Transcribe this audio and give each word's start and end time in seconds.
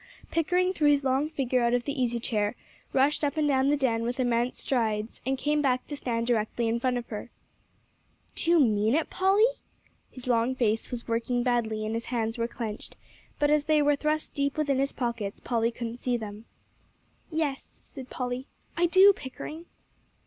Pickering 0.31 0.73
threw 0.73 0.87
his 0.89 1.03
long 1.03 1.29
figure 1.29 1.61
out 1.61 1.75
of 1.75 1.83
the 1.83 1.93
easy 2.01 2.19
chair, 2.19 2.55
rushed 2.91 3.23
up 3.23 3.37
and 3.37 3.47
down 3.47 3.67
the 3.67 3.77
den 3.77 4.01
with 4.01 4.19
immense 4.19 4.59
strides, 4.59 5.21
and 5.27 5.37
came 5.37 5.61
back 5.61 5.85
to 5.85 5.95
stand 5.95 6.25
directly 6.25 6.67
in 6.67 6.79
front 6.79 6.97
of 6.97 7.07
her. 7.09 7.29
"Do 8.33 8.49
you 8.49 8.59
mean 8.59 8.95
it, 8.95 9.11
Polly?" 9.11 9.45
His 10.09 10.25
long 10.25 10.55
face 10.55 10.89
was 10.89 11.07
working 11.07 11.43
badly, 11.43 11.85
and 11.85 11.93
his 11.93 12.05
hands 12.05 12.39
were 12.39 12.47
clenched, 12.47 12.97
but 13.37 13.51
as 13.51 13.65
they 13.65 13.79
were 13.83 13.95
thrust 13.95 14.33
deep 14.33 14.57
within 14.57 14.79
his 14.79 14.91
pockets, 14.91 15.39
Polly 15.39 15.69
couldn't 15.69 15.99
see 15.99 16.17
them. 16.17 16.45
"Yes," 17.29 17.75
said 17.83 18.09
Polly, 18.09 18.47
"I 18.75 18.87
do, 18.87 19.13
Pickering." 19.13 19.67